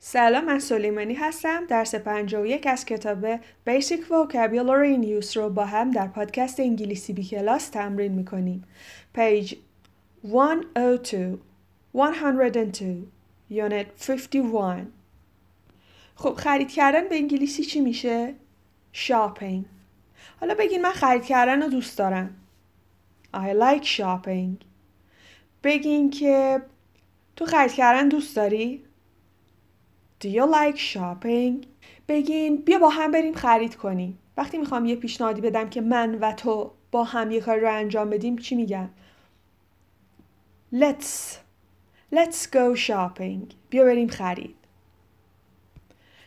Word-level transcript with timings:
سلام 0.00 0.44
من 0.44 0.58
سلیمانی 0.58 1.14
هستم. 1.14 1.66
درس 1.66 1.94
51 1.94 2.66
از 2.66 2.84
کتاب 2.84 3.36
Basic 3.36 4.00
Vocabulary 4.10 4.96
in 4.96 5.24
Use 5.24 5.36
رو 5.36 5.50
با 5.50 5.64
هم 5.64 5.90
در 5.90 6.08
پادکست 6.08 6.60
انگلیسی 6.60 7.12
بی 7.12 7.24
کلاس 7.24 7.68
تمرین 7.68 8.12
می‌کنیم. 8.12 8.64
پیج 9.14 9.54
102 10.22 11.38
102 11.92 13.06
Unit 13.50 13.86
51 14.06 14.86
خب 16.14 16.34
خرید 16.34 16.70
کردن 16.70 17.08
به 17.08 17.14
انگلیسی 17.14 17.64
چی 17.64 17.80
میشه؟ 17.80 18.34
shopping. 18.94 19.64
حالا 20.40 20.54
بگین 20.58 20.82
من 20.82 20.92
خرید 20.92 21.24
کردن 21.24 21.62
رو 21.62 21.68
دوست 21.68 21.98
دارم. 21.98 22.36
I 23.34 23.60
like 23.60 23.84
shopping. 23.84 24.64
بگین 25.62 26.10
که 26.10 26.62
تو 27.36 27.46
خرید 27.46 27.72
کردن 27.72 28.08
دوست 28.08 28.36
داری؟ 28.36 28.87
Do 30.20 30.28
you 30.28 30.46
like 30.46 30.78
shopping? 30.78 31.66
بگین 32.08 32.56
بیا 32.56 32.78
با 32.78 32.88
هم 32.88 33.10
بریم 33.10 33.34
خرید 33.34 33.76
کنیم. 33.76 34.18
وقتی 34.36 34.58
می‌خوام 34.58 34.86
یه 34.86 34.96
پیشنهادی 34.96 35.40
بدم 35.40 35.70
که 35.70 35.80
من 35.80 36.14
و 36.14 36.32
تو 36.32 36.70
با 36.90 37.04
هم 37.04 37.30
یه 37.30 37.40
کار 37.40 37.58
رو 37.58 37.74
انجام 37.74 38.10
بدیم 38.10 38.36
چی 38.36 38.54
میگم؟ 38.54 38.88
Let's 40.74 41.38
Let's 42.14 42.46
go 42.46 42.74
shopping. 42.74 43.54
بیا 43.70 43.84
بریم 43.84 44.08
خرید. 44.08 44.56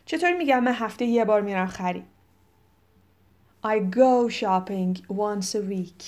چطور 0.06 0.34
میگم 0.34 0.64
من 0.64 0.74
هفته 0.74 1.06
یه 1.06 1.26
بار 1.26 1.42
میرم 1.42 1.68
خرید؟ 1.68 2.06
I 3.66 3.80
go 3.96 4.30
shopping 4.30 4.98
once 5.10 5.56
a 5.56 5.62
week. 5.70 6.04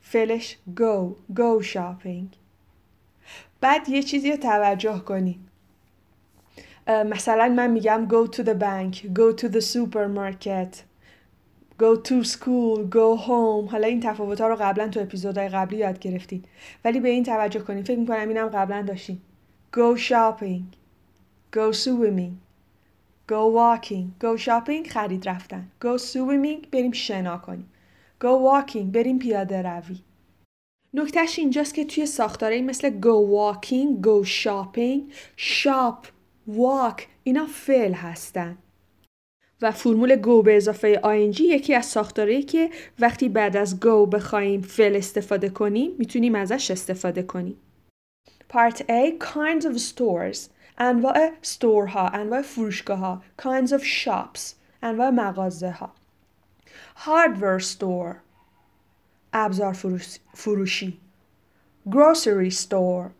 فعلش 0.00 0.58
go 0.76 1.14
go 1.34 1.64
shopping. 1.64 2.36
بعد 3.60 3.88
یه 3.88 4.02
چیزی 4.02 4.30
رو 4.30 4.36
توجه 4.36 4.98
کنید. 4.98 5.48
مثلا 6.88 7.48
من 7.48 7.70
میگم 7.70 8.08
go 8.08 8.28
to 8.30 8.42
the 8.42 8.54
bank 8.54 8.94
go 8.94 9.42
to 9.42 9.48
the 9.48 9.60
supermarket 9.60 10.76
go 11.78 11.96
to 12.08 12.24
school 12.24 12.86
go 12.90 13.16
home. 13.16 13.70
حالا 13.70 13.86
این 13.86 14.00
تفاوت 14.00 14.40
ها 14.40 14.48
رو 14.48 14.56
قبلا 14.60 14.88
تو 14.88 15.00
اپیزودهای 15.00 15.48
قبلی 15.48 15.76
یاد 15.76 15.98
گرفتید 15.98 16.44
ولی 16.84 17.00
به 17.00 17.08
این 17.08 17.24
توجه 17.24 17.60
کنید 17.60 17.86
فکر 17.86 17.98
می‌کنم 17.98 18.28
اینم 18.28 18.48
قبلا 18.48 18.82
داشتین 18.82 19.20
go 19.76 19.98
shopping 19.98 20.62
go 21.56 21.72
swimming 21.72 22.32
go 23.28 23.46
walking. 23.60 24.06
Go 24.24 24.36
shopping 24.36 24.88
خرید 24.88 25.28
رفتن. 25.28 25.68
Go 25.84 25.98
swimming 25.98 26.66
بریم 26.72 26.92
شنا 26.92 27.38
کنیم. 27.38 27.68
Go 28.20 28.26
walking 28.26 28.84
بریم 28.92 29.18
پیاده 29.18 29.62
روی. 29.62 29.98
نکتهش 30.94 31.38
اینجاست 31.38 31.74
که 31.74 31.84
توی 31.84 32.06
ساختاره 32.06 32.62
مثل 32.62 32.90
go 33.00 33.28
walking 33.36 34.06
go 34.06 34.28
shopping 34.28 35.00
shop 35.36 36.06
walk 36.48 37.02
اینا 37.24 37.46
فعل 37.46 37.92
هستن. 37.92 38.58
و 39.62 39.70
فرمول 39.70 40.16
گو 40.16 40.42
به 40.42 40.56
اضافه 40.56 41.00
ING 41.04 41.40
یکی 41.40 41.74
از 41.74 41.86
ساختاره 41.86 42.42
که 42.42 42.70
وقتی 42.98 43.28
بعد 43.28 43.56
از 43.56 43.80
go 43.80 44.08
بخوایم 44.12 44.60
فعل 44.60 44.96
استفاده 44.96 45.48
کنیم 45.48 45.90
می‌تونیم 45.98 46.34
ازش 46.34 46.70
استفاده 46.70 47.22
کنیم. 47.22 47.56
Part 48.52 48.76
A 48.76 49.18
kinds 49.20 49.64
of 49.64 49.78
stores. 49.78 50.38
انواع 50.78 51.32
store 51.42 51.88
ها 51.88 52.08
انواع 52.08 52.42
فروشگاه 52.42 52.98
ها 52.98 53.22
kinds 53.42 53.68
of 53.68 53.82
shops. 53.82 54.40
انواع 54.82 55.10
مغازه 55.10 55.70
ها 55.70 55.92
hardware 56.96 57.62
store. 57.62 58.14
ابزار 59.32 59.72
فروشی. 60.34 60.98
Grocery 61.88 62.50
store. 62.50 63.10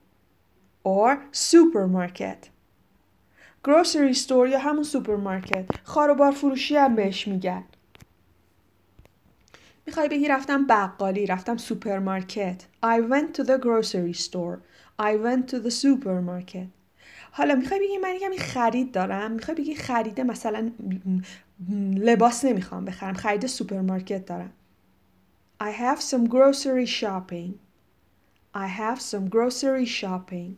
or 0.85 1.11
supermarket. 1.33 2.52
Grocery 3.69 4.17
store 4.17 4.49
یا 4.51 4.59
همون 4.59 4.83
سوپرمارکت. 4.83 5.67
خواروبار 5.85 6.33
فروشی 6.33 6.77
هم 6.77 6.95
بهش 6.95 7.29
میگن. 7.29 7.65
می‌خوای 9.87 10.09
بگی 10.09 10.29
رفتم 10.29 10.67
بقالی 10.67 11.27
رفتم 11.27 11.57
سوپرمارکت. 11.57 12.67
I 12.85 13.01
went 13.11 13.39
to 13.39 13.45
the 13.45 13.59
grocery 13.59 14.19
store. 14.19 14.59
I 15.01 15.17
went 15.25 15.53
to 15.53 15.57
the 15.67 15.71
supermarket. 15.83 16.69
حالا 17.33 17.55
می‌خوای 17.55 17.81
بگی 17.81 17.99
من 17.99 18.15
یکمی 18.15 18.39
خرید 18.39 18.93
دارم؟ 18.93 19.33
می‌خوای 19.33 19.57
بگی 19.57 19.75
خریده 19.75 20.25
مثلا 20.25 20.71
لباس 21.97 22.45
نمی‌خوام 22.45 22.85
بخرم 22.85 23.15
خرید 23.15 23.47
سوپرمارکت 23.47 24.27
دارم. 24.27 24.53
I 25.63 25.73
have 25.73 26.01
some 26.01 26.29
grocery 26.29 26.87
shopping. 26.87 27.53
I 28.55 28.67
have 28.67 29.01
some 29.01 29.29
grocery 29.29 29.87
shopping. 29.87 30.51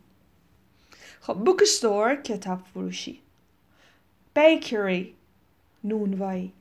خب 1.21 1.33
bookstore 1.33 2.15
کتاب 2.15 2.63
فروشی. 2.73 3.21
bakery 4.33 5.15
نونوایی. 5.83 6.53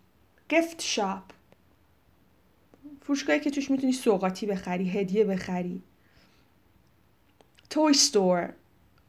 gift 0.50 0.80
shop 0.80 1.22
فروشگاهی 3.02 3.40
که 3.40 3.50
توش 3.50 3.70
می‌تونی 3.70 3.92
سوقاتی 3.92 4.46
بخری 4.46 4.90
هدیه 4.90 5.24
بخری. 5.24 5.82
toy 7.70 7.94
store 7.94 8.52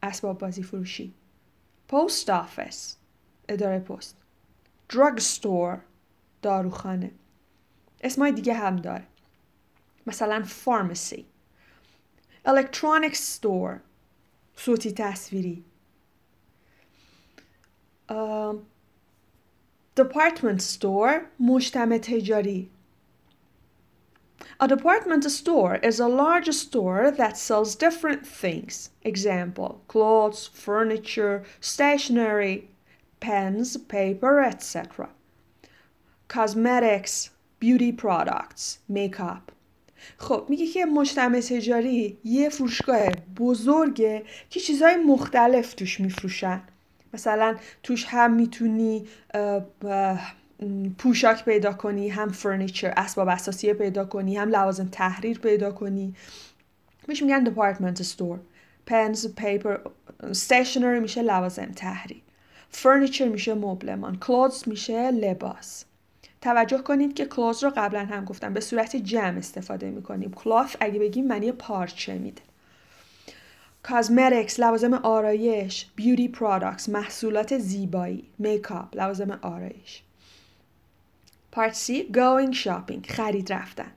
اسباب 0.03 0.39
بازی 0.39 0.63
فروشی. 0.63 1.13
post 1.87 2.29
office 2.29 2.97
اداره 3.49 3.79
پست. 3.79 4.17
drugstore 4.89 5.81
داروخانه. 6.41 7.11
اسمای 8.01 8.31
دیگه 8.31 8.53
هم 8.53 8.75
داره. 8.75 9.03
مثلا 10.07 10.43
pharmacy 10.43 11.25
electronics 12.45 13.15
store 13.15 13.79
صوتی 14.56 14.92
تصویری 14.92 15.64
department 20.00 20.60
store 20.60 21.20
مجتمع 21.40 21.98
تجاری 21.98 22.70
A 24.62 24.68
department 24.68 25.24
store 25.30 25.76
is 25.76 26.00
a 26.00 26.06
large 26.06 26.50
store 26.50 27.10
that 27.10 27.38
sells 27.38 27.74
different 27.74 28.26
things. 28.26 28.90
Example, 29.02 29.80
clothes, 29.88 30.50
furniture, 30.52 31.44
stationery, 31.60 32.68
pens, 33.20 33.78
paper, 33.78 34.40
etc. 34.40 35.08
Cosmetics, 36.28 37.30
beauty 37.58 37.90
products, 37.90 38.80
makeup. 38.86 39.50
خب 40.17 40.45
میگه 40.49 40.67
که 40.67 40.85
مجتمع 40.85 41.39
تجاری 41.39 42.17
یه 42.23 42.49
فروشگاه 42.49 43.09
بزرگه 43.37 44.23
که 44.49 44.59
چیزهای 44.59 44.95
مختلف 44.95 45.73
توش 45.73 45.99
میفروشن. 45.99 46.61
مثلا 47.13 47.55
توش 47.83 48.05
هم 48.07 48.33
می‌تونی 48.33 49.05
پوشاک 50.97 51.45
پیدا 51.45 51.73
کنی 51.73 52.09
هم 52.09 52.29
furniture 52.29 52.93
اسباب 52.97 53.27
اثاثیه 53.27 53.73
پیدا 53.73 54.05
کنی 54.05 54.37
هم 54.37 54.49
لوازم 54.49 54.89
تحریر 54.91 55.39
پیدا 55.39 55.71
کنی. 55.71 56.15
میشه 57.07 57.25
میگن 57.25 57.43
department 57.43 58.01
store 58.01 58.39
pens 58.85 59.35
paper 59.35 59.77
stationery 60.19 60.99
میشه 60.99 61.21
لوازم 61.21 61.71
تحریر. 61.75 62.21
furniture 62.69 63.27
میشه 63.27 63.53
مبلمان. 63.53 64.17
clothes 64.19 64.67
میشه 64.67 65.11
لباس. 65.11 65.85
توجه 66.45 66.77
کنید 66.77 67.13
که 67.13 67.25
clothes 67.25 67.63
رو 67.63 67.71
قبلا 67.75 68.05
هم 68.05 68.25
گفتم 68.25 68.53
به 68.53 68.59
صورت 68.59 68.95
جمع 68.95 69.37
استفاده 69.37 69.91
می‌کنیم. 69.91 70.33
cloth 70.33 70.75
اگه 70.79 70.99
بگیم 70.99 71.27
معنی 71.27 71.51
پارچه 71.51 72.13
میده. 72.13 72.41
cosmetics 73.83 74.59
لوازم 74.59 74.93
آرایش. 74.93 75.87
beauty 75.95 76.27
products 76.27 76.89
محصولات 76.89 77.57
زیبایی. 77.57 78.29
makeup 78.37 78.97
لوازم 78.97 79.31
آرایش. 79.31 80.01
پارت 81.51 81.73
سی 81.73 82.09
going 82.13 82.55
shopping 82.55 83.11
خرید 83.11 83.53
رفتن. 83.53 83.91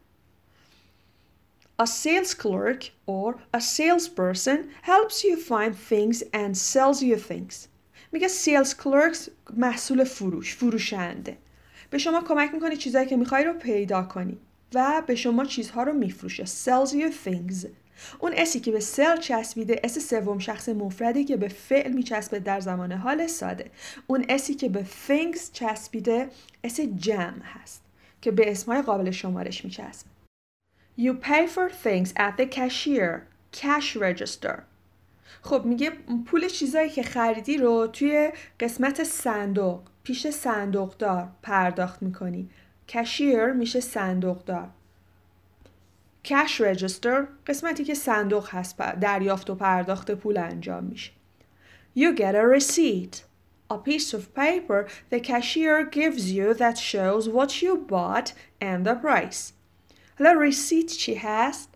A 1.83 1.87
sales 1.87 2.35
clerk 2.35 2.85
or 3.07 3.35
a 3.57 3.61
salesperson 3.61 4.59
helps 4.83 5.25
you 5.25 5.37
find 5.37 5.75
things 5.91 6.23
and 6.23 6.57
sells 6.57 7.03
you 7.03 7.17
things. 7.31 7.55
میگه 8.13 8.29
sales 8.29 8.69
clerks 8.69 9.31
محصول 9.57 10.05
فروش 10.05 10.55
فروشنده. 10.55 11.37
به 11.91 11.99
شما 11.99 12.21
کمک 12.21 12.55
می‌کنه 12.55 12.77
چیزهایی 12.77 13.09
که 13.09 13.17
می‌خوای 13.17 13.45
رو 13.45 13.53
پیدا 13.53 14.03
کنی 14.03 14.39
و 14.75 15.03
به 15.07 15.15
شما 15.15 15.45
چیزها 15.45 15.83
رو 15.83 15.93
میفروشه. 15.93 16.45
Sells 16.45 16.91
you 16.91 17.29
things. 17.29 17.67
اون 18.19 18.33
اسی 18.37 18.61
که 18.61 18.73
به 18.73 18.81
سل 18.81 19.17
چسبیده 19.17 19.81
اس 19.85 19.99
سوم 19.99 20.39
شخص 20.39 20.69
مفردی 20.69 21.25
که 21.25 21.37
به 21.37 21.49
فعل 21.49 21.93
میچسبه 21.93 22.39
در 22.39 22.61
زمان 22.61 22.93
حال 22.93 23.27
ساده. 23.27 23.71
اون 24.07 24.25
اسی 24.29 24.55
که 24.55 24.69
به 24.69 24.87
things 25.09 25.53
چسبیده 25.53 26.29
اس 26.65 26.81
جمع 26.81 27.43
هست 27.43 27.83
که 28.23 28.31
به 28.31 28.51
اسمای 28.51 28.83
قابل 28.83 29.11
شمارش 29.11 29.65
میچسبه. 29.65 30.11
You 30.99 31.13
pay 31.25 31.47
for 31.47 31.71
things 31.85 32.09
at 32.09 32.41
the 32.41 32.47
cashier. 32.57 33.21
Cash 33.53 33.97
register. 33.97 34.63
خب 35.43 35.65
میگه 35.65 35.91
پول 36.27 36.49
چیزایی 36.49 36.91
که 36.91 37.03
خریدی 37.03 37.57
رو 37.57 37.87
توی 37.87 38.33
قسمت 38.61 39.05
صندوق. 39.05 39.81
پیش 40.09 40.27
صندوقدار 40.27 41.29
پرداخت 41.43 42.03
می‌کنی 42.03 42.51
کشیر 42.89 43.47
میشه 43.47 43.81
صندوقدار 43.81 44.69
کش 46.25 46.61
رجستر 46.61 47.27
قسمتی 47.47 47.85
که 47.85 47.95
صندوق 47.95 48.49
هست 48.51 48.79
دریافت 48.79 49.51
و 49.51 49.55
پرداخت 49.55 50.11
پول 50.11 50.39
انجام 50.39 50.85
میشه 50.85 51.13
you 51.97 52.17
get 52.17 52.35
a 52.35 52.59
receipt. 52.59 53.17
A 53.71 53.77
piece 53.77 54.15
of 54.15 54.35
paper 54.35 54.89
the 55.11 55.21
cashier 55.21 55.85
gives 55.85 56.33
you 56.33 56.55
that 56.55 56.79
shows 56.79 57.29
what 57.29 57.63
you 57.63 57.77
bought 57.77 58.33
and 58.63 58.87
the 58.87 58.95
price. 58.95 59.53
حالا 60.19 60.51
receipt 60.51 60.87
چی 60.87 61.15
هست؟ 61.15 61.69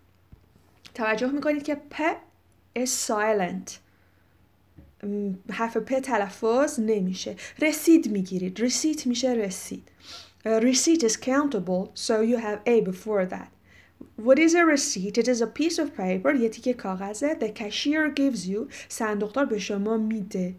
توجه 0.93 1.31
می‌کنید 1.31 1.63
که 1.63 1.75
پ 1.75 2.01
is 2.79 2.89
silent 3.07 3.82
حرف 5.49 5.77
پ 5.77 5.99
تلفظ 5.99 6.79
نمیشه 6.79 7.35
رسید 7.61 8.11
می‌گیرید 8.11 8.61
رسید 8.61 9.03
میشه 9.05 9.33
رسید 9.33 9.91
receipt 10.45 11.03
is 11.03 11.15
countable 11.15 11.91
so 11.95 12.21
you 12.21 12.37
have 12.37 12.59
a 12.65 12.81
before 12.81 13.25
that 13.25 13.49
What 14.15 14.37
is 14.37 14.53
a 14.53 14.65
receipt? 14.65 15.17
It 15.17 15.27
is 15.27 15.41
a 15.41 15.47
piece 15.47 15.79
of 15.79 15.95
paper 15.95 16.35
یه 16.35 16.49
تیکه 16.49 16.73
کاغذه 16.73 17.35
The 17.39 17.49
cashier 17.59 18.09
gives 18.15 18.47
you 18.47 18.71
صندوقدار 18.89 19.45
به 19.45 19.59
شما 19.59 19.97
میده 19.97 20.55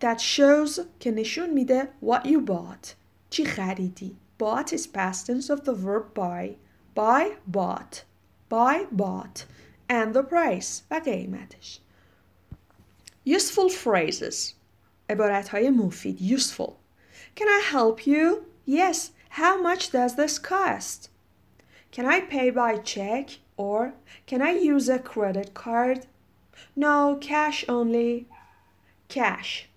That 0.00 0.18
shows 0.18 0.80
که 1.00 1.10
نشون 1.10 1.50
میده 1.50 1.88
what 2.04 2.24
you 2.24 2.40
bought 2.46 2.94
چی 3.30 3.44
خریدی 3.44 4.16
Bought 4.38 4.72
is 4.72 4.86
past 4.86 5.26
tense 5.26 5.50
of 5.50 5.64
the 5.64 5.74
verb 5.74 6.14
buy 6.14 6.56
Buy 6.94 7.36
bought 7.56 8.04
Buy 8.50 8.86
bought 8.96 9.44
And 9.88 10.14
the 10.14 10.22
price 10.22 10.82
و 10.90 11.00
قیمتش 11.04 11.80
Useful 13.27 13.69
phrases 13.69 14.53
عبارت 15.09 15.49
های 15.49 15.69
مفید 15.69 16.39
Useful 16.39 16.73
Can 17.35 17.47
I 17.47 17.61
help 17.71 18.07
you? 18.07 18.45
Yes. 18.65 19.11
How 19.41 19.61
much 19.61 19.91
does 19.91 20.15
this 20.15 20.39
cost? 20.39 21.09
Can 21.91 22.05
I 22.05 22.21
pay 22.21 22.49
by 22.49 22.77
check 22.77 23.25
or 23.57 23.93
can 24.25 24.41
I 24.41 24.51
use 24.51 24.87
a 24.89 24.99
credit 24.99 25.53
card? 25.53 26.07
No, 26.75 27.17
cash 27.19 27.65
only. 27.67 28.27
Cash. 29.09 29.69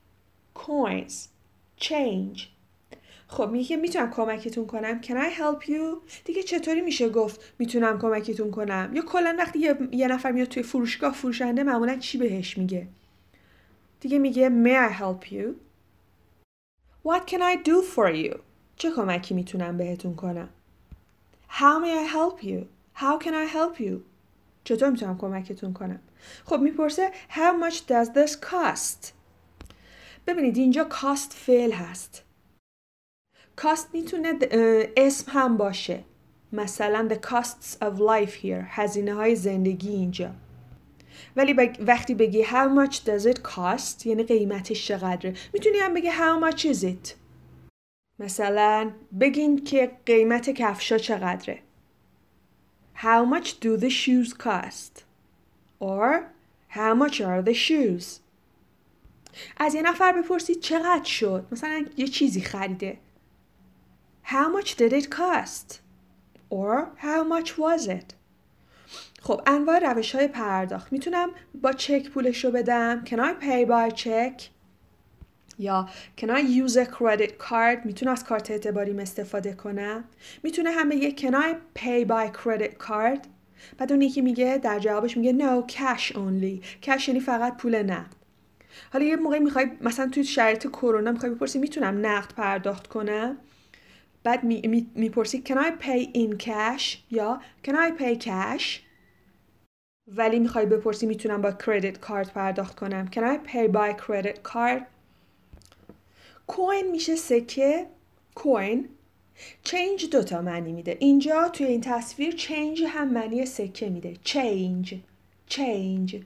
Coins. 0.54 1.28
Change. 1.76 2.48
خب 3.30 3.50
میگه 3.50 3.76
میتونم 3.76 4.10
کمکتون 4.10 4.66
کنم 4.66 5.00
Can 5.02 5.14
I 5.14 5.38
help 5.38 5.68
you 5.68 6.10
دیگه 6.24 6.42
چطوری 6.42 6.80
میشه 6.80 7.08
گفت 7.08 7.54
میتونم 7.58 7.98
کمکتون 7.98 8.50
کنم 8.50 8.90
یا 8.94 9.02
کلا 9.02 9.36
وقتی 9.38 9.58
یه, 9.58 9.78
یه 9.92 10.08
نفر 10.08 10.30
میاد 10.32 10.48
توی 10.48 10.62
فروشگاه 10.62 11.14
فروشنده 11.14 11.62
معمولا 11.62 11.96
چی 11.96 12.18
بهش 12.18 12.58
میگه 12.58 12.88
دیگه 14.03 14.19
میگه 14.19 14.49
May 14.49 14.91
I 14.91 14.93
help 15.01 15.31
you? 15.31 15.55
What 17.03 17.27
can 17.27 17.41
I 17.41 17.55
do 17.55 17.81
for 17.95 18.09
you? 18.11 18.39
چه 18.75 18.91
کمکی 18.95 19.33
می‌تونم 19.33 19.77
بهتون 19.77 20.15
کنم؟ 20.15 20.49
How 21.49 21.79
may 21.83 22.05
I 22.05 22.13
help 22.13 22.43
you? 22.43 22.65
How 22.95 23.23
can 23.23 23.33
I 23.33 23.47
help 23.55 23.79
you? 23.79 23.93
چطور 24.63 24.89
می‌تونم 24.89 25.17
کمکتون 25.17 25.73
کنم؟ 25.73 25.99
خب 26.45 26.59
می‌پرسه 26.59 27.11
How 27.29 27.53
much 27.63 27.75
does 27.75 28.09
this 28.09 28.35
cost? 28.51 29.11
ببینید 30.27 30.57
اینجا 30.57 30.89
cost 30.89 31.33
فعل 31.33 31.71
هست. 31.71 32.23
cost 33.61 33.85
می‌تونه 33.93 34.39
اسم 34.97 35.31
هم 35.31 35.57
باشه. 35.57 36.03
مثلا 36.53 37.09
the 37.09 37.27
costs 37.27 37.77
of 37.81 37.99
life 37.99 38.43
here. 38.43 38.65
هزینه 38.67 39.13
های 39.13 39.35
زندگی 39.35 39.89
اینجا. 39.89 40.31
ولی 41.35 41.53
بگ... 41.53 41.83
وقتی 41.87 42.15
بگی 42.15 42.43
how 42.43 42.67
much 42.77 42.95
does 42.95 43.25
it 43.25 43.39
cost 43.39 44.05
یعنی 44.05 44.23
قیمتش 44.23 44.87
چقدره 44.87 45.33
می‌تونی 45.53 45.77
هم 45.77 45.93
بگی 45.93 46.09
how 46.09 46.51
much 46.51 46.59
is 46.59 46.83
it 46.83 47.13
مثلا 48.19 48.91
بگین 49.19 49.63
که 49.63 49.91
قیمت 50.05 50.49
کفشا 50.49 50.97
چقدره 50.97 51.59
How 52.95 53.25
much 53.25 53.59
do 53.59 53.75
the 53.75 53.89
shoes 53.89 54.33
cost? 54.33 55.03
Or 55.79 56.31
how 56.69 56.93
much 56.93 57.19
are 57.19 57.41
the 57.41 57.53
shoes? 57.53 58.19
از 59.57 59.75
یه 59.75 59.81
نفر 59.81 60.11
بپرسید 60.21 60.59
چقدر 60.59 61.03
شد 61.03 61.47
مثلا 61.51 61.85
یه 61.97 62.07
چیزی 62.07 62.41
خریده 62.41 62.99
How 64.25 64.47
much 64.55 64.75
did 64.77 64.93
it 64.93 65.09
cost? 65.09 65.79
Or 66.49 66.95
how 66.97 67.23
much 67.23 67.57
was 67.57 67.87
it? 67.87 68.13
خب 69.23 69.41
انواع 69.45 69.79
روش 69.79 70.15
های 70.15 70.27
پرداخت. 70.27 70.91
می‌تونم 70.91 71.29
با 71.61 71.73
چک 71.73 72.09
پولش 72.09 72.45
رو 72.45 72.51
بدم؟ 72.51 73.03
Can 73.05 73.17
I 73.17 73.43
pay 73.43 73.69
by 73.69 73.95
check? 74.03 74.43
یا 75.59 75.89
Can 76.21 76.29
I 76.29 76.39
use 76.39 76.75
a 76.75 76.85
credit 76.85 77.31
card 77.49 77.85
می‌تونم 77.85 78.11
از 78.11 78.23
کارت 78.23 78.51
اعتباریم 78.51 78.99
استفاده 78.99 79.53
کنم 79.53 80.03
می‌تونه 80.43 80.71
هم 80.71 80.89
بگه 80.89 81.11
Can 81.11 81.33
I 81.33 81.79
pay 81.79 82.07
by 82.07 82.37
credit 82.37 82.87
card 82.87 83.27
بعد 83.77 83.91
اون 83.91 84.01
یکی 84.01 84.21
میگه 84.21 84.59
در 84.63 84.79
جوابش 84.79 85.17
میگه 85.17 85.33
No 85.33 85.71
cash 85.71 86.13
only. 86.13 86.85
Cash 86.85 87.07
یعنی 87.07 87.19
فقط 87.19 87.57
پول 87.57 87.83
نقد. 87.83 88.15
حالا 88.93 89.05
یه 89.05 89.15
موقعی 89.15 89.39
می‌خوای 89.39 89.71
مثلا 89.81 90.09
توی 90.09 90.23
شرایط 90.23 90.67
کرونا 90.67 91.11
می‌خوای 91.11 91.31
بپرسی 91.31 91.59
می‌تونم 91.59 92.05
نقد 92.05 92.33
پرداخت 92.33 92.87
کنم؟ 92.87 93.37
بعد 94.23 94.43
می، 94.43 94.61
می، 94.67 94.87
می‌پرسی 94.95 95.43
Can 95.47 95.53
I 95.53 95.83
pay 95.83 96.17
in 96.17 96.43
cash 96.45 96.83
یا 97.11 97.41
Can 97.67 97.71
I 97.71 98.01
pay 98.01 98.25
cash 98.25 98.63
ولی 100.07 100.39
می‌خوای 100.39 100.65
بپرسی 100.65 101.05
می‌تونم 101.05 101.41
با 101.41 101.51
کردیت 101.51 101.99
کارت 101.99 102.33
پرداخت 102.33 102.75
کنم. 102.75 103.09
Can 103.11 103.19
I 103.19 103.49
pay 103.49 103.73
by 103.73 104.01
credit 104.05 104.51
card? 104.51 104.81
coin 106.47 106.91
میشه 106.91 107.15
سکه. 107.15 107.85
coin 108.35 108.89
change 109.63 110.09
دوتا 110.09 110.41
معنی 110.41 110.71
میده. 110.71 110.97
اینجا 110.99 111.49
توی 111.49 111.65
این 111.65 111.81
تصویر 111.81 112.35
change 112.35 112.83
هم 112.87 113.13
معنی 113.13 113.45
سکه 113.45 113.89
میده. 113.89 114.13
change 114.23 114.95
change 115.47 116.21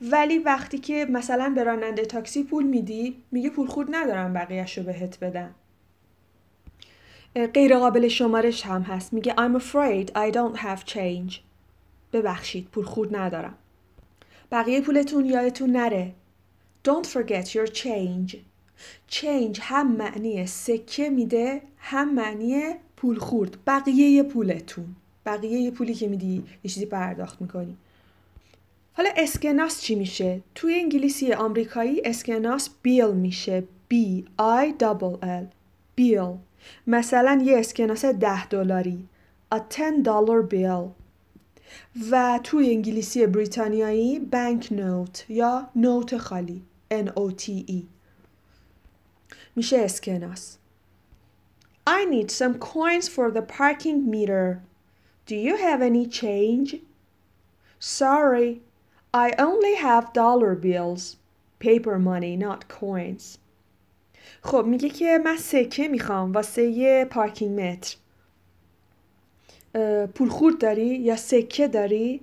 ولی 0.00 0.38
وقتی 0.38 0.78
که 0.78 1.06
مثلا 1.10 1.52
به 1.54 1.64
راننده 1.64 2.04
تاکسی 2.04 2.44
پول 2.44 2.64
میدی 2.64 3.16
میگه 3.30 3.50
پول 3.50 3.66
خرد 3.66 3.86
ندارم 3.90 4.32
بقیهش 4.32 4.78
رو 4.78 4.84
بهت 4.84 5.18
بدم. 5.18 5.54
غیر 7.54 7.78
قابل 7.78 8.08
شمارش 8.08 8.66
هم 8.66 8.82
هست. 8.82 9.12
میگه 9.12 9.34
I'm 9.34 9.60
afraid 9.60 10.10
I 10.10 10.34
don't 10.34 10.58
have 10.58 10.84
change. 10.84 11.49
ببخشید 12.12 12.68
پول 12.72 12.84
خرد 12.84 13.16
ندارم. 13.16 13.54
بقیه 14.52 14.80
پولتون 14.80 15.26
یادتون 15.26 15.70
نره. 15.70 16.12
Don't 16.88 17.06
forget 17.06 17.46
your 17.46 17.70
change. 17.72 18.36
چینج 19.06 19.58
هم 19.62 19.92
معنی 19.92 20.46
سکه 20.46 21.10
میده 21.10 21.62
هم 21.78 22.14
معنی 22.14 22.62
پول 22.96 23.18
خورد. 23.18 23.56
بقیه 23.66 24.22
پولتون. 24.22 24.96
بقیه 25.26 25.70
پولی 25.70 25.94
که 25.94 26.08
میدی 26.08 26.42
یه 26.64 26.70
چیزی 26.70 26.86
پرداخت 26.86 27.40
می‌کنی. 27.40 27.76
حالا 28.92 29.10
اسکناس 29.16 29.80
چی 29.80 29.94
میشه؟ 29.94 30.40
توی 30.54 30.74
انگلیسی 30.74 31.32
آمریکایی 31.32 32.02
اسکناس 32.04 32.70
بیل 32.82 33.10
میشه. 33.10 33.64
B 33.90 33.94
I 34.38 34.82
double 34.82 35.24
L. 35.24 35.44
بیل. 35.94 36.32
مثلا 36.86 37.42
یه 37.44 37.58
اسکناس 37.58 38.04
ده 38.04 38.46
دلاری. 38.46 39.08
A 39.54 39.58
10 39.58 40.02
dollar 40.04 40.52
bill. 40.52 40.99
و 42.10 42.40
توی 42.44 42.70
انگلیسی 42.70 43.26
بریتانیایی 43.26 44.18
بانک 44.18 44.72
نوت 44.72 45.24
یا 45.28 45.68
نوت 45.76 46.16
خالی 46.16 46.62
N 46.90 47.06
O 47.06 47.30
T 47.40 47.70
E 47.70 47.82
میشه 49.56 49.78
اسکناس 49.78 50.56
I 51.88 52.04
need 52.04 52.30
some 52.30 52.54
coins 52.58 53.08
for 53.08 53.30
the 53.30 53.42
parking 53.42 54.08
meter. 54.10 54.62
Do 55.26 55.34
you 55.34 55.56
have 55.56 55.80
any 55.82 56.06
change? 56.06 56.76
Sorry, 57.80 58.60
I 59.14 59.32
only 59.38 59.74
have 59.86 60.12
dollar 60.12 60.54
bills. 60.54 61.16
Paper 61.58 61.98
money, 61.98 62.36
not 62.36 62.68
coins. 62.68 63.38
خب 64.42 64.64
میگه 64.66 64.88
که 64.88 65.18
من 65.24 65.36
سکه 65.36 65.88
می‌خوام 65.88 66.32
واسه 66.32 66.62
یه 66.62 67.06
پارکینگ 67.10 67.60
متر. 67.60 67.96
پول 70.15 70.29
خورد 70.29 70.57
داری 70.57 70.87
یا 70.87 71.15
سکه 71.15 71.67
داری؟ 71.67 72.21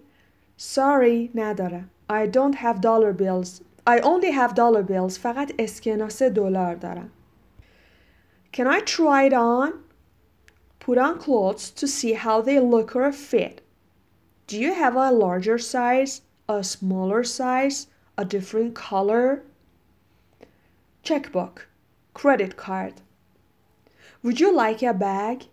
Sorry 0.59 1.31
ندارم. 1.35 1.91
I 2.11 2.27
don't 2.27 2.55
have 2.55 2.81
dollar 2.81 3.13
bills. 3.13 3.61
I 3.87 3.99
only 4.01 4.31
have 4.31 4.55
dollar 4.55 4.83
bills. 4.83 5.19
فقط 5.19 5.53
اسکناس 5.59 6.23
دلار 6.23 6.75
دارم. 6.75 7.11
Can 8.53 8.67
I 8.67 8.81
try 8.81 9.25
it 9.25 9.33
on? 9.33 9.73
Put 10.81 10.99
on 10.99 11.19
clothes 11.19 11.71
to 11.71 11.87
see 11.87 12.13
how 12.13 12.41
they 12.41 12.59
look 12.61 12.97
or 12.97 13.13
fit. 13.13 13.63
Do 14.49 14.59
you 14.59 14.75
have 14.75 14.97
a 14.97 15.11
larger 15.11 15.59
size, 15.59 16.23
a 16.49 16.63
smaller 16.63 17.23
size, 17.25 17.87
a 18.19 18.25
different 18.25 18.75
color? 18.75 19.43
Checkbook, 21.03 21.69
credit 22.15 22.57
card. 22.57 22.95
Would 24.23 24.39
you 24.41 24.51
like 24.55 24.83
a 24.83 24.93
bag? 24.93 25.47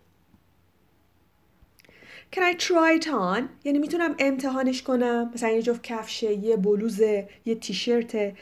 Can 2.31 2.43
I 2.43 2.53
try 2.53 2.99
it 2.99 3.07
on? 3.07 3.43
یعنی 3.63 3.79
می‌تونم 3.79 4.15
امتحانش 4.19 4.83
کنم. 4.83 5.31
مثلا 5.33 5.49
یه 5.49 5.61
جفت 5.61 5.83
کفشه 5.83 6.33
یه 6.33 6.57
بلوزه 6.57 7.29
یه 7.45 7.55
تیشرته 7.55 8.35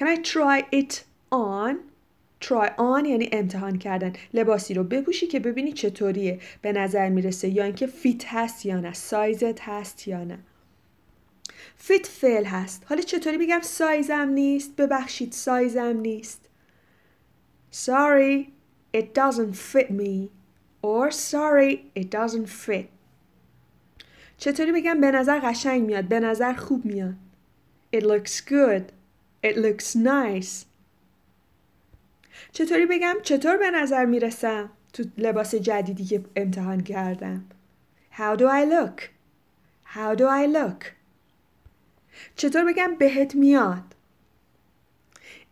Can 0.00 0.04
I 0.04 0.16
try 0.22 0.62
it 0.74 0.94
on? 1.34 1.74
try 2.44 2.68
on 2.78 3.06
یعنی 3.06 3.28
امتحان 3.32 3.78
کردن. 3.78 4.12
لباسی 4.34 4.74
رو 4.74 4.84
بپوشی 4.84 5.26
که 5.26 5.40
ببینی 5.40 5.72
چطوریه. 5.72 6.40
به 6.62 6.72
نظر 6.72 7.08
می‌رسه 7.08 7.48
یا 7.48 7.64
اینکه 7.64 7.86
fit 7.86 8.24
هست 8.26 8.66
یا 8.66 8.80
نه. 8.80 8.92
سایزت 8.92 9.60
هست 9.60 10.08
یا 10.08 10.24
نه. 10.24 10.38
fit 11.76 12.06
فعل 12.06 12.44
هست. 12.44 12.84
حالا 12.88 13.02
چطوری 13.02 13.38
بگم 13.38 13.60
سایزم 13.62 14.28
نیست؟ 14.28 14.76
ببخشید 14.76 15.32
سایزم 15.32 15.96
نیست. 15.96 16.48
Sorry 17.72 18.48
it 18.96 19.14
doesn't 19.14 19.56
fit 19.72 19.90
me. 19.90 20.28
Or 20.82 21.10
sorry 21.10 21.72
it 22.00 22.10
doesn't 22.10 22.48
fit. 22.48 22.88
چطوری 24.42 24.72
بگم 24.72 25.00
به 25.00 25.10
نظر 25.10 25.40
قشنگ 25.40 25.82
میاد 25.82 26.04
به 26.04 26.20
نظر 26.20 26.52
خوب 26.52 26.84
میاد. 26.84 27.14
It 27.96 28.00
looks 28.00 28.40
good. 28.48 28.82
It 29.46 29.56
looks 29.56 29.96
nice. 29.96 30.64
چطوری 32.52 32.86
بگم؟ 32.86 33.16
چطور 33.22 33.56
به 33.56 33.70
نظر 33.70 34.04
می‌رسم؟ 34.04 34.70
تو 34.92 35.04
لباس 35.18 35.54
جدیدی 35.54 36.04
که 36.04 36.24
امتحان 36.36 36.80
کردم. 36.80 37.44
How 38.12 38.36
do 38.36 38.42
I 38.42 38.64
look? 38.64 39.02
How 39.94 40.18
do 40.18 40.22
I 40.22 40.56
look? 40.56 40.86
چطور 42.36 42.64
بگم؟ 42.64 42.94
بهت 42.94 43.34
میاد. 43.34 43.94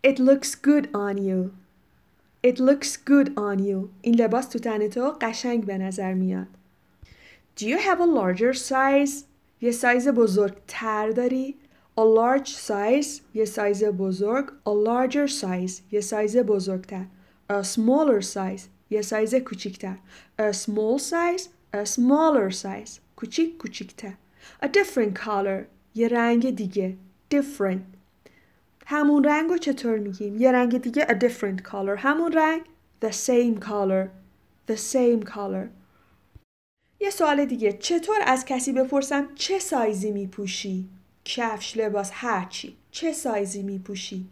It 0.06 0.16
looks 0.16 0.48
good 0.48 0.86
on 0.86 1.16
you. 1.18 1.50
It 2.46 2.56
looks 2.56 2.96
good 3.10 3.28
on 3.28 3.58
you. 3.58 3.88
این 4.02 4.14
لباس 4.14 4.48
تو 4.48 4.58
تن 4.58 4.88
تو 4.88 5.16
قشنگ 5.20 5.64
به 5.64 5.78
نظر 5.78 6.14
میاد. 6.14 6.59
Do 7.59 7.65
you 7.65 7.77
have 7.77 7.99
a 7.99 8.05
larger 8.05 8.53
size? 8.53 9.23
یه 9.61 9.71
سایز 9.71 10.07
بزرگتر 10.07 11.09
داری؟ 11.09 11.57
A 11.97 12.03
large 12.03 12.49
size 12.49 13.21
یه 13.33 13.45
سایز 13.45 13.83
بزرگ 13.83 14.47
A 14.47 14.71
larger 14.87 15.31
size 15.41 15.81
یه 15.91 16.01
سایز 16.01 16.37
بزرگتر 16.37 17.05
A 17.51 17.63
smaller 17.63 18.21
size 18.33 18.61
یه 18.89 19.01
سایز 19.01 19.35
کوچیکتر 19.35 19.95
A 20.39 20.53
small 20.53 20.99
size 20.99 21.43
A 21.73 21.85
smaller 21.85 22.51
size 22.63 22.99
کوچیک 23.15 23.57
کوچیکتر 23.57 24.13
A 24.63 24.67
different 24.67 25.17
color 25.25 25.63
یه 25.95 26.07
رنگ 26.07 26.55
دیگه 26.55 26.95
different 27.35 27.95
همون 28.85 29.23
رنگ 29.23 29.49
رو 29.49 29.57
چطور 29.57 29.97
میگیم 29.97 30.37
یه 30.37 30.51
رنگ 30.51 30.81
دیگه 30.81 31.05
a 31.05 31.13
different 31.13 31.71
color 31.71 31.97
همون 31.97 32.31
رنگ 32.31 32.61
the 33.05 33.11
same 33.11 33.59
color 33.59 34.07
the 34.71 34.77
same 34.77 35.29
color 35.35 35.67
یه 37.00 37.10
سوال 37.10 37.44
دیگه 37.44 37.72
چطور 37.72 38.16
از 38.26 38.44
کسی 38.44 38.72
بپرسم 38.72 39.34
چه 39.34 39.58
سایزی 39.58 40.10
میپوشی 40.10 40.88
کفش 41.24 41.76
لباس 41.76 42.10
هرچی 42.14 42.76
چه 42.90 43.12
سایزی 43.12 43.62
میپوشی 43.62 44.26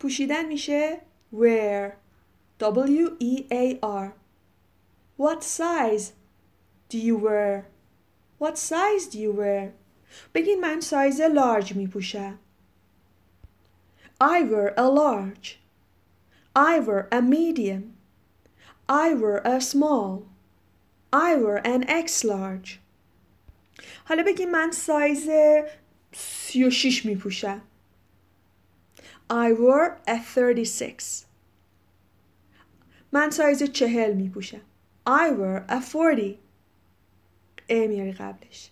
پوشیدن 0.00 0.46
میشه 0.46 1.00
wear 1.34 1.92
W 2.60 3.08
E 3.20 3.44
A 3.52 3.78
R 3.82 4.12
What 5.20 5.44
size 5.44 6.12
do 6.88 6.98
you 6.98 7.16
wear? 7.16 7.66
What 8.38 8.56
size 8.58 9.06
do 9.12 9.18
you 9.18 9.32
wear? 9.32 9.72
بگین 10.34 10.60
من 10.60 10.80
سایز 10.80 11.20
لارج 11.20 11.76
میپوشم 11.76 12.38
I 14.20 14.42
wear 14.42 14.74
a 14.76 14.88
large. 14.88 15.60
I 16.54 16.78
wear 16.78 17.08
a 17.10 17.22
medium. 17.22 17.94
I 18.88 19.14
wear 19.14 19.38
a 19.44 19.60
small. 19.60 20.29
I 21.12 21.36
wear 21.36 21.66
an 21.66 21.82
X 21.88 22.24
large. 22.24 22.78
حالا 24.04 24.22
بگیم 24.22 24.50
من 24.50 24.70
سایز 24.70 25.28
36 26.12 27.06
می 27.06 27.16
پوشم. 27.16 27.62
I 29.30 29.52
wear 29.52 30.10
a 30.10 30.18
36. 30.18 31.24
من 33.12 33.30
سایز 33.30 33.62
40 33.62 34.14
می 34.14 34.28
پوشم. 34.28 34.60
I 35.06 35.30
wear 35.30 35.70
a 35.70 35.80
40. 35.92 36.34
a 37.66 37.86
میاری 37.88 38.12
قبلش. 38.12 38.70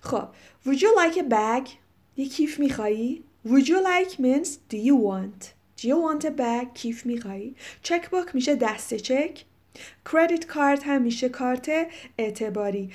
خب 0.00 0.28
Would 0.66 0.80
you 0.80 0.94
like 0.96 1.16
a 1.16 1.28
bag? 1.30 1.70
یه 2.16 2.28
کیف 2.28 2.58
میخوایی؟ 2.58 3.24
Would 3.46 3.68
you 3.68 3.80
like 3.82 4.18
means 4.18 4.48
do 4.68 4.76
you 4.76 4.96
want 4.96 5.54
Do 5.80 5.88
you 5.88 5.96
want 5.96 6.24
a 6.24 6.30
bag 6.30 6.74
کیف 6.74 7.06
میخوایی 7.06 7.56
چک 7.82 8.34
میشه 8.34 8.54
دسته 8.54 9.00
چک 9.00 9.44
credit 10.12 10.46
card 10.46 10.86
هم 10.86 11.02
میشه 11.02 11.28
کارت 11.28 11.70
اعتباری. 12.18 12.90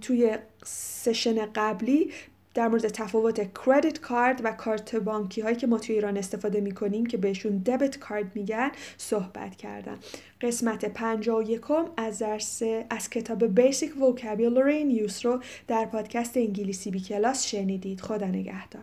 توی 0.00 0.38
session 0.64 1.46
قبلی 1.54 2.10
در 2.54 2.68
مورد 2.68 2.88
تفاوت 2.88 3.64
credit 3.66 4.00
card 4.00 4.40
و 4.44 4.52
کارت 4.52 4.96
بانکی 4.96 5.40
هایی 5.40 5.56
که 5.56 5.66
ما 5.66 5.78
توی 5.78 5.94
ایران 5.94 6.16
استفاده 6.16 6.60
می‌کنیم 6.60 7.06
که 7.06 7.16
بهشون 7.16 7.58
debit 7.58 7.98
card 7.98 8.26
میگن 8.34 8.70
صحبت 8.96 9.56
کردم. 9.56 9.98
قسمت 10.40 10.84
51 10.84 11.60
از 11.96 12.18
درس 12.18 12.62
از 12.90 13.10
کتاب 13.10 13.54
Basic 13.54 13.90
Vocabulary 13.90 15.08
Use 15.08 15.24
رو 15.24 15.42
در 15.68 15.84
پادکست 15.84 16.36
انگلیسی 16.36 16.90
بی 16.90 17.00
کلاس 17.00 17.46
شنیدید. 17.46 18.00
خدا 18.00 18.26
نگهدار. 18.26 18.82